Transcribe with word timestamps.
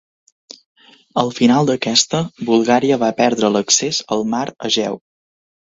Al 1.23 1.29
final 1.41 1.69
d'aquesta, 1.71 2.23
Bulgària 2.49 3.01
va 3.05 3.13
perdre 3.23 3.55
l'accés 3.59 4.05
al 4.19 4.29
Mar 4.35 4.45
Egeu. 4.73 5.03